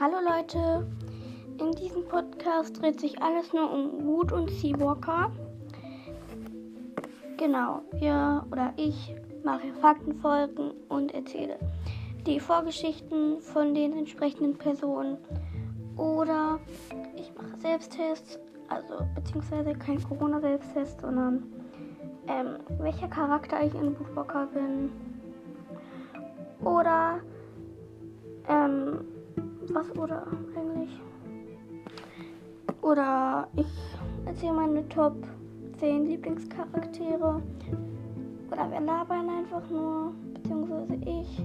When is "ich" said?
8.76-9.16, 17.16-17.34, 23.64-23.74, 33.56-33.66, 41.04-41.42